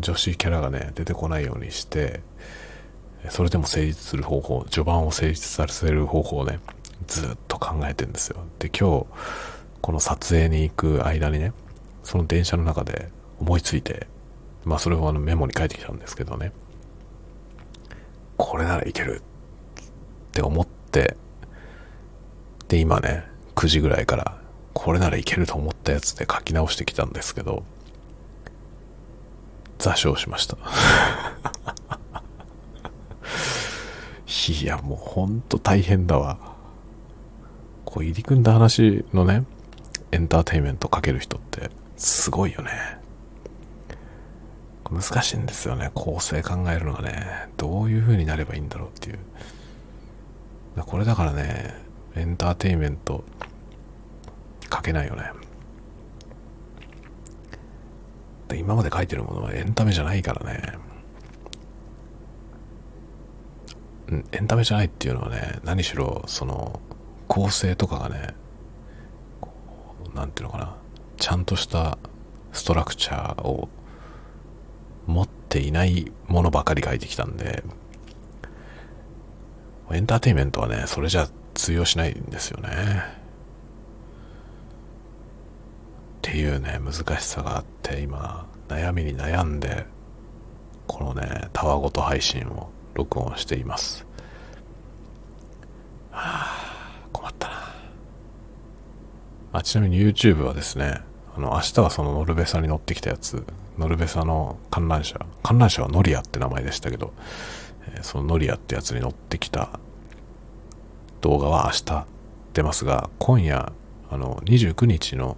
[0.00, 2.22] 女子キャラがね、出てこないようにして、
[3.30, 6.60] それでも成立する方法、序盤を成立させる方法をね、
[7.06, 8.38] ずっと考えてんですよ。
[8.58, 9.06] で、今日、
[9.80, 11.52] この撮影に行く間にね、
[12.02, 14.06] その電車の中で思いついて、
[14.64, 16.52] まあそれをあのメモに書いてきたんですけどね、
[18.36, 21.16] これならいけるって思って、
[22.68, 24.38] で、今ね、9時ぐらいから、
[24.74, 27.64] これならいけると思ったやつで書き直してきたんですけど、
[29.78, 30.56] 座礁しました。
[34.48, 36.38] いや、もうほんと大変だわ。
[37.84, 39.44] こう入り組んだ話のね、
[40.10, 42.70] エンターテインメントかける人ってすごいよね。
[44.90, 45.90] 難しいんですよね。
[45.92, 49.18] 構成考えるのがね、どういう風になればいいんだろうっていう。
[50.86, 51.74] これだからね、
[52.14, 53.24] エンターテインメント
[54.72, 55.30] 書けないよね。
[58.48, 60.78] で今まで書いてるものはエンタメじゃないからね。
[64.32, 66.80] エンタメじゃないっていうのはね、何しろ、その、
[67.26, 68.34] 構成とかがね、
[70.14, 70.76] なんていうのかな、
[71.18, 71.98] ちゃんとした
[72.52, 73.68] ストラクチャーを
[75.06, 77.62] 持っていないものばかり書いてきたんで、
[79.90, 82.68] エンターテインメントはね、それじゃ通用しないんですよね。
[86.18, 89.86] っていうね、難しさがあって、今、悩みに悩んで、
[90.86, 94.04] このね、タワごと配信を録音しています。
[96.10, 97.54] はあ、困ったな。
[99.52, 101.00] あ、ちなみに YouTube はですね、
[101.36, 103.44] あの、明日はそのノルベサに乗ってきたやつ、
[103.78, 107.12] ノルベサの観覧車、観覧車はノリアって名前でしたけど、
[107.94, 109.78] えー、そのノリアってやつに乗ってきた
[111.20, 112.06] 動画は明日
[112.54, 113.72] 出ますが、今夜、
[114.10, 115.36] あの、29日の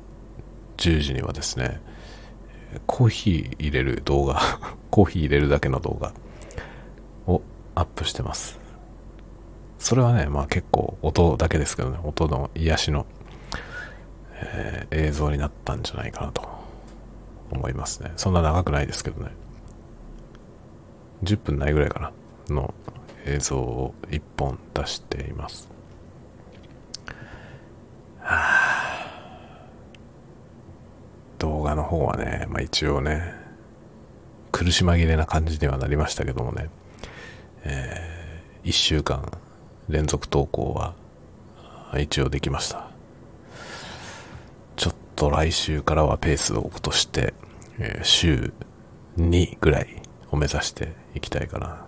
[0.79, 1.83] 10時にはですね、
[2.87, 4.41] コーヒー入れる動画、
[4.91, 6.15] コーヒー入れるだけの動画
[7.75, 8.59] アップしてます。
[9.79, 13.07] それはね、まあ結構音だけですけどね、音の癒しの、
[14.35, 16.47] えー、映像になったんじゃないかなと
[17.51, 18.13] 思いますね。
[18.17, 19.31] そんな長くないですけどね。
[21.25, 22.13] 10分ないぐらいか
[22.49, 22.75] な、の
[23.27, 25.69] 映像を1本出しています。
[28.21, 29.67] はあ、
[31.39, 33.35] 動画の方はね、まあ一応ね、
[34.53, 36.69] 苦し紛れな感じにはなりましたけどもね、
[37.65, 39.31] えー、1週間
[39.89, 40.95] 連続投稿は
[41.99, 42.91] 一応できました。
[44.77, 47.35] ちょっと来週からはペースを落として、
[47.79, 48.53] えー、週
[49.19, 51.87] 2ぐらいを目指していきたいかな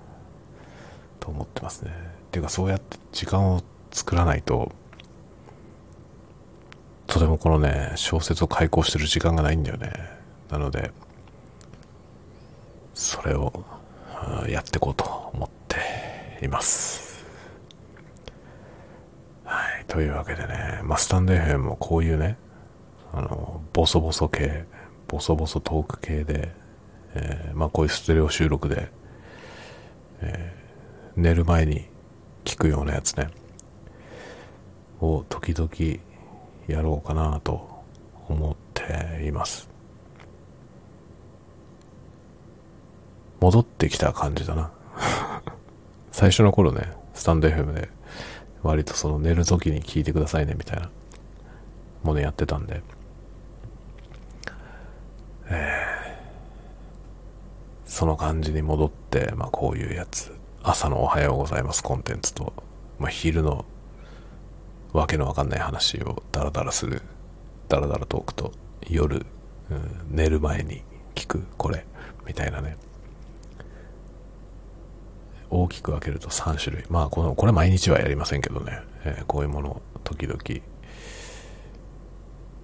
[1.21, 1.93] と思ってますね。
[2.33, 4.73] ていうかそうやって時間を作らないと、
[7.07, 9.93] とてもこのね、小説を開講してる時間がないんだよね。
[10.51, 10.91] なので、
[12.95, 13.53] それを
[14.49, 15.05] やっていこうと
[15.35, 15.62] 思って
[16.43, 17.25] います。
[19.45, 19.85] はい。
[19.87, 22.37] というわけでね、まあ、スタンド FM もこういうね、
[23.13, 24.65] あの、ボソボソ系、
[25.09, 26.53] ボソボソトーク系で、
[27.15, 28.91] えー、まあ、こういうステレオ収録で、
[30.21, 31.87] えー、寝る前に
[32.45, 33.29] 聞くようなやつね、
[35.01, 35.71] を時々
[36.67, 37.85] やろうかなと
[38.29, 39.69] 思っています。
[43.41, 44.71] 戻ってきた感じだな。
[46.13, 47.89] 最初の頃ね、スタンド FM で
[48.63, 50.91] 割とその寝る時に聞いてくださいねみたいな
[52.03, 52.83] ものやってたんで、
[55.49, 62.53] えー、その感じに戻って、まあこういうやつ、朝のおはようございますコンテンツと、
[62.99, 63.65] まあ昼の
[64.93, 67.01] わけのわかんない話をダラダラする、
[67.69, 68.53] ダラダラトークと、
[68.87, 69.25] 夜、
[69.71, 70.83] うん、寝る前に
[71.15, 71.87] 聞くこれ、
[72.27, 72.77] みたいなね。
[75.55, 76.87] 大きく分けると3種類。
[76.89, 78.81] まあ、この、これ毎日はやりませんけどね。
[79.05, 80.39] えー、こういうものを時々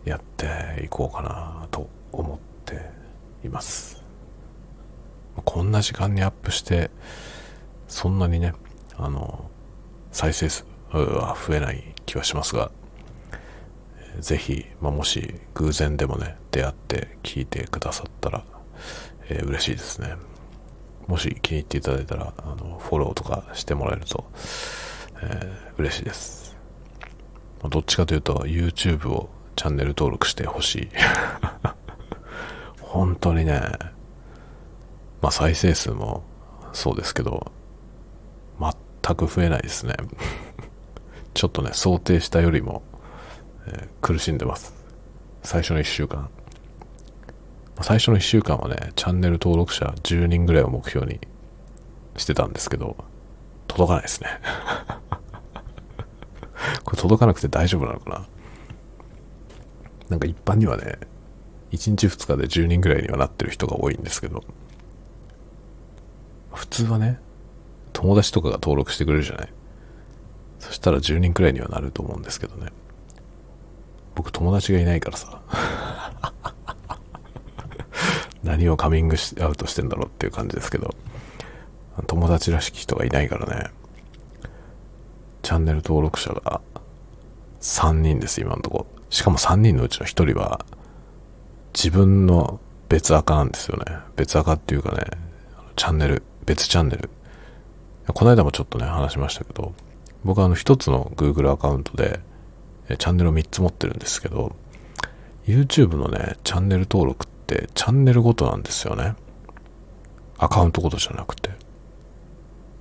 [0.06, 2.90] やっていこうかなと思って
[3.44, 4.02] います。
[5.44, 6.90] こんな時間にアップして、
[7.88, 8.54] そんなにね、
[8.96, 9.50] あの、
[10.10, 12.70] 再生数は増えない気はしますが、
[14.18, 18.44] ぜひ、まあ、もし偶然でもね、出会って聞いてくださったら、
[19.28, 20.16] えー、嬉しいですね。
[21.08, 24.26] もし気に入っていただいたら、あの、フォローとかしてもらえると、
[25.22, 26.56] えー、嬉しいです。
[27.68, 30.88] どっちかというと、YouTube をチャンネル登録してほしい。
[32.80, 33.60] 本当にね、
[35.22, 36.22] まあ再生数も
[36.72, 37.50] そうですけど、
[39.02, 39.94] 全く増えないですね。
[41.32, 42.82] ちょっとね、想定したよりも、
[43.66, 44.74] えー、苦しんでます。
[45.42, 46.28] 最初の1週間。
[47.82, 51.20] 最初の1週間はね、チャンネル登録者10人ぐらいを目標に
[52.16, 52.96] してたんですけど、
[53.68, 54.28] 届かないですね。
[56.84, 58.26] これ届かなくて大丈夫なのかな？
[60.08, 60.98] なんか一般にはね、
[61.70, 64.42] 1日2日で10人ぐらいにはなってる人が多いんですけど、
[66.52, 67.20] 普通はね、
[67.92, 69.52] 友達とかが登録してくれるじゃない？
[70.58, 72.72] そしたら10人くらいにはなると思うんですけどね。
[74.16, 75.40] 僕友達がいないからさ。
[78.58, 80.92] 何をカミングアウトしてんだろうっていう感じですけど、
[82.08, 83.70] 友達らしき人がいないからね、
[85.42, 86.60] チャンネル登録者が
[87.60, 88.86] 3人です、今のとこ。
[89.10, 90.64] しかも3人のうちの1人は、
[91.72, 93.96] 自分の別赤なんですよね。
[94.16, 95.04] 別赤っていうかね、
[95.76, 97.10] チャンネル、別チャンネル。
[98.12, 99.72] この間もちょっとね、話しましたけど、
[100.24, 102.18] 僕はあの一つの Google アカウントで、
[102.88, 104.56] チャンネルを3つ持ってるんですけど、
[105.46, 109.14] YouTube のね、チャンネル登録ってチャンネルごとなんですよね。
[110.36, 111.50] アカウントごとじゃなくて。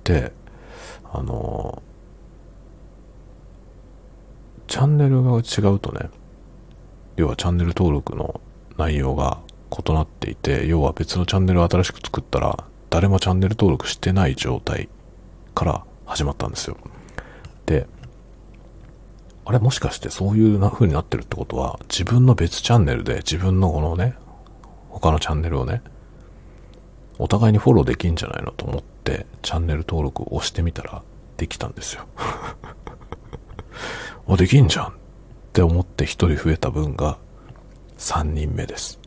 [0.04, 0.32] で、
[1.10, 1.82] あの、
[4.68, 6.10] チャンネルが違うとね、
[7.16, 8.40] 要はチャンネル登録の
[8.76, 14.88] 内容が異なっていて、要は別のチャンネルを新しく作ったら、誰もチャンネル登録してない状態
[15.54, 16.76] から始まったんですよ。
[17.66, 17.86] で、
[19.44, 24.14] あれもしかしてそういう風になってるってことは、自分の別チャンネルで自分のこのね、
[24.98, 25.82] 他のチャンネルをね、
[27.18, 31.02] お互いにフォローできんじゃないのと思って、チャンネル登録を押してみたら、
[31.36, 32.06] できたんですよ。
[34.28, 34.92] あ、できんじゃんっ
[35.52, 37.18] て思って一人増えた分が
[37.98, 38.98] 3人目です。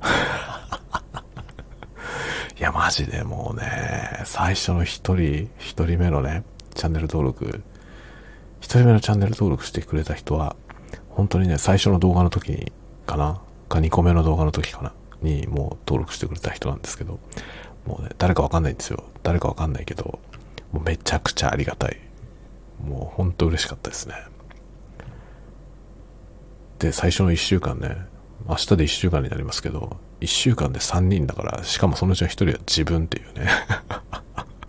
[2.58, 7.62] いや、マジでもうね、最初の一人、一人目のね、チャンネル登録、
[8.60, 10.56] 一人目のチャンネル登録してくれた人は、
[11.08, 12.72] 本当にね、最初の動画の時、
[13.06, 13.40] かな？
[13.68, 14.92] か2個目の動画の時かな？
[15.22, 17.18] にもう登録してくれた人なんですけど、
[17.86, 19.04] もうね、誰かわかんないんですよ。
[19.22, 20.20] 誰かわかんないけど、
[20.72, 21.98] もうめちゃくちゃありがたい。
[22.82, 24.14] もうほんと嬉しかったですね。
[26.78, 27.96] で、最初の1週間ね、
[28.48, 33.48] 明日で1週間になりますけど、1週間で3人だから、しかもそのうちの1人は自分っていうね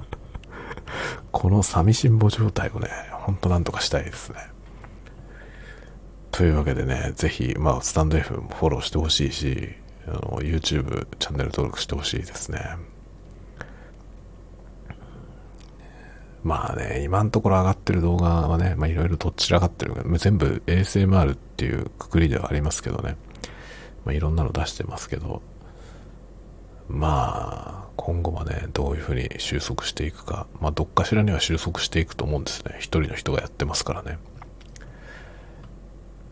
[1.32, 4.38] この寂しんぼ状態をね、ほんとなんとかしたいですね。
[6.32, 9.76] というわけでね、ぜひ、まあ、スタンド F もフォローしてほしいし、
[10.12, 12.78] あの、YouTube チャンネル登録してほしいですね。
[16.43, 23.15] まあね、今のところ上がってる動画はね、まあいろいろどっちらがってる全部 ASMR っていうくくりではありますけどね。
[24.06, 25.42] まあ、いろんなの出してますけど、
[26.88, 32.75] まあ、今後はね、どういうふうに収束していくか、まあ、どっかしらには収束していくと思うんですね。
[32.79, 34.17] 一人の人がやってますからね。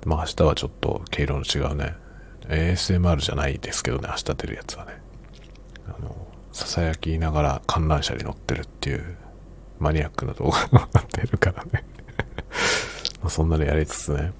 [0.06, 1.94] まあ、明日はちょっと毛色の違うね、
[2.50, 5.02] ASMR じゃないですけどね、明日出るやつはね。
[5.88, 6.16] あの、
[6.52, 9.18] ささやきながら観覧車に乗ってるっていう
[9.80, 11.86] マニアックな動画が出るからね
[13.30, 14.34] そんなのやりつつね、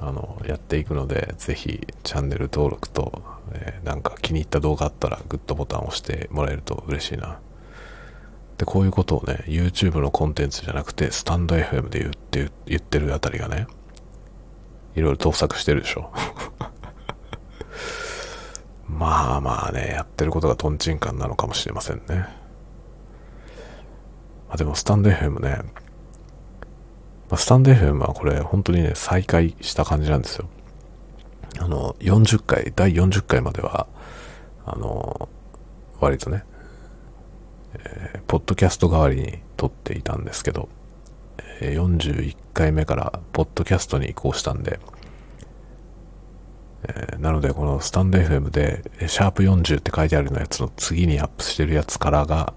[0.00, 3.22] あの、やっていくので、ぜひチャンネル登録と、
[3.52, 7.40] えー、なんか気に入った動画あったらグッドボタンを押してもらえると嬉しいな。
[8.58, 13.66] で、こういうことをね、YouTube のコンテンツじゃなくて、スタンド FM で言って、言ってるあたりがね、
[14.94, 16.12] いろいろ盗作してるでしょ。
[18.98, 22.26] まあまあね、やってることがトンチンカンなのかもしれませんね。
[24.48, 25.62] まあでもスタンド FM ね、
[27.30, 30.48] まあ、スタンド FM はこれ本当にね、再開した感じなんですよ。
[31.58, 33.86] あの、40回、第40回までは、
[34.66, 35.28] あの、
[36.00, 36.44] 割とね、
[37.74, 40.68] えー、ポッドキャスト代わりに撮っていたんですけど、
[41.60, 44.80] え、41回目からポッドキャストに移行したんで、
[46.84, 52.54] えー、なのでこのスタンド FM で、シャープ40って書いてあるようなやつの次にアップしてるやつからが、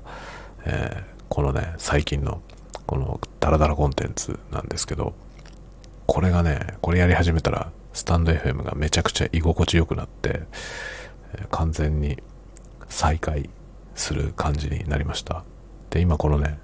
[0.65, 2.41] えー、このね、最近の
[2.85, 5.13] このダラダラコンテンツなんですけど、
[6.05, 10.47] これがね、これやり始めたら、スタンド FM がめちゃくちゃ居心地よくなって
[11.33, 12.17] え、完全に
[12.89, 13.49] 再開
[13.95, 15.43] する感じになりました。
[15.89, 16.59] で、今このね、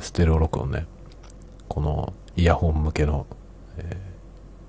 [0.00, 0.86] ステレオ録音ね、
[1.68, 3.26] このイヤホン向けの、
[3.78, 4.13] えー、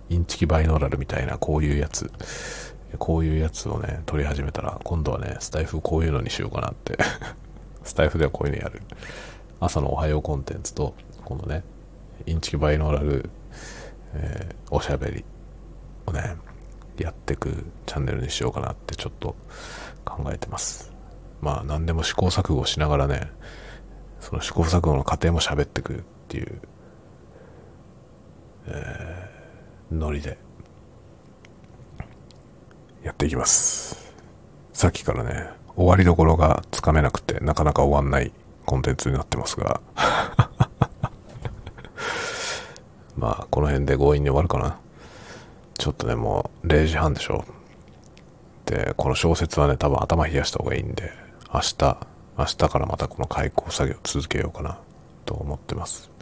[0.10, 2.12] インチキバイノーラルみたいなこういうやつ、
[2.98, 6.98] こういうやつをね、撮り始めたら、今度はね、スタイフこういうのにしようかなって
[7.84, 8.82] スタイフではこういうのやる。
[9.60, 10.94] 朝のおはようコンテンツと、
[11.24, 11.64] このね、
[12.26, 13.30] インチキバイノーラル、
[14.14, 15.26] えー、おしゃべり
[16.06, 16.36] をね、
[16.98, 19.36] やってくチャンネルにしようかなってちょっと
[20.06, 20.94] 考えてます。
[21.42, 23.30] まあ何でも試行錯誤しながらね、
[24.20, 26.62] その試行錯誤の過程も喋ってくっていう、
[28.68, 29.35] えー、
[29.92, 30.38] ノリで
[33.04, 34.14] やっていきます。
[34.74, 38.32] さっきからね、終わりどころがつかめなくてなかなか終わんない
[38.66, 39.80] コンテンツになってますが
[43.16, 44.78] まあ、この辺で強引に終わるかな。
[45.78, 47.46] ちょっとね、もう0時半でしょ。
[48.66, 51.12] で、この小説はね、多分頭冷やした方がいいんで、
[51.54, 51.98] 明日、
[52.38, 54.80] 明日からまたこの開口作業続けようかな
[55.26, 56.15] と思ってます。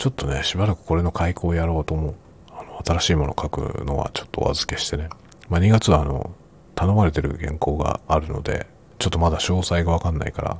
[0.00, 2.14] ちょっとね、しばらくこれの開口をやろうと思う。
[2.50, 5.10] あの、新しいものを書くのはちょっとお預けしてね。
[5.50, 6.30] まあ、2月はあの、
[6.74, 8.66] 頼まれてる原稿があるので、
[8.98, 10.56] ちょっとまだ詳細がわかんないから、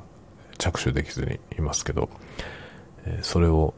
[0.59, 2.07] 着手できずにいますけど、
[3.07, 3.73] えそれを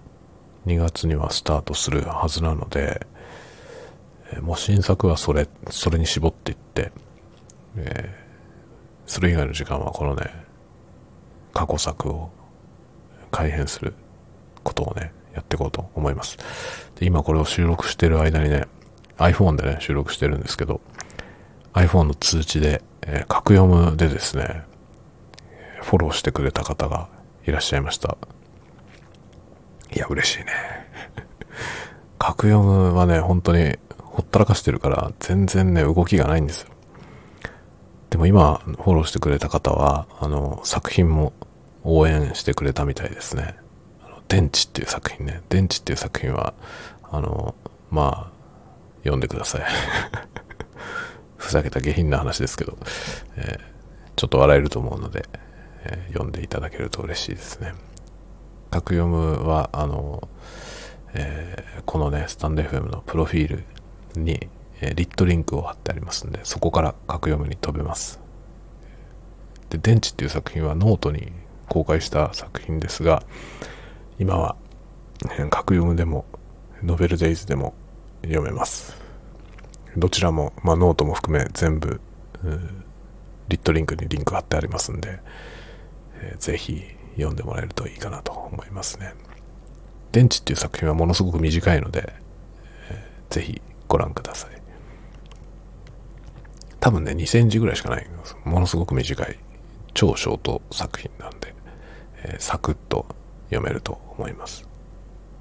[0.66, 3.08] 2月にはスタートするはずなので、
[4.34, 6.92] えもう新作はそれ、それに絞っていって、
[7.78, 10.30] えー、それ以外の時間はこのね、
[11.54, 12.32] 過去作を
[13.32, 13.94] 改変する
[14.66, 16.38] ことをね、やっていこうと思います。
[16.96, 18.68] で今これを収録してる間にね、
[19.18, 20.82] iPhone でね、収録してるんですけど、
[21.74, 24.64] iPhone の通知で、えー、格読むでですね、
[25.82, 27.10] フォローしてくれた方が
[27.46, 28.18] いらっしゃいました。
[29.94, 30.46] いや、嬉しいね。
[32.18, 36.70] 格読むはね、本当にほったらかしてるから全然ね、動きがないんですよ。
[38.10, 41.34] でも今、フォローしてくれた方は、あの、作品も
[41.84, 43.56] 応援してくれたみたいですね。
[44.28, 45.42] 電池っていう作品ね。
[45.50, 46.54] 電池っていう作品は、
[47.04, 47.56] あの、
[47.92, 48.32] まあ、
[49.00, 49.62] 読んでください。
[51.38, 52.78] ふざけた下品な話ですけど、
[53.36, 53.60] えー、
[54.16, 55.28] ちょっと笑えると思うので、
[55.84, 57.74] えー、読んでいただけると嬉しいですね。
[58.72, 60.28] 格読むは、あの、
[61.14, 63.64] えー、このね、スタンド FM のプロフィール
[64.16, 64.48] に、
[64.82, 68.20] え、 lit.link を貼ってありますんで、そこからカクヨムに飛べます。
[69.70, 71.32] で、電池っていう作品はノートに
[71.70, 73.24] 公開した作品ですが、
[74.20, 74.56] 今は、
[75.50, 76.26] カクヨムでも、
[76.84, 77.74] NOVEL DAYS でも
[78.22, 78.96] 読めます。
[79.98, 82.00] どちらも、まあ、ノートも含め全部、
[83.48, 85.20] lit.link にリンク貼ってありますんで、
[86.22, 86.84] えー、ぜひ
[87.16, 89.14] 読んでもらえるといいかなと思いますね。
[90.12, 92.14] 電池っていう作品はものすごく短いので、
[92.90, 94.50] えー、ぜひご覧ください。
[96.80, 98.08] 多分ね、2センチぐらいしかない。
[98.46, 99.40] ものすごく短い、
[99.94, 101.56] 超ショート作品なんで、
[102.24, 103.06] えー、サクッと
[103.54, 104.68] 読めると思います。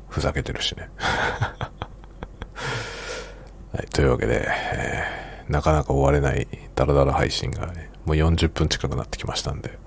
[0.08, 0.90] ふざけてるしね。
[3.72, 9.78] はい、というわけで、えー、なかなか終われないダラダラ配信がね、もう40分近くなってきましたんで、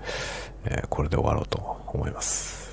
[0.64, 2.66] えー、これで終わろうと思います。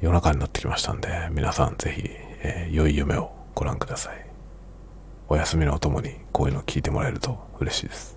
[0.00, 2.02] 夜中になってきましたんで、皆さんぜひ、
[2.42, 4.26] えー、良い夢をご覧ください。
[5.28, 8.16] お休みのお供にこういうのを聞いてもらえると嬉しいです。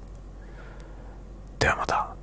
[1.59, 2.22] ではまた。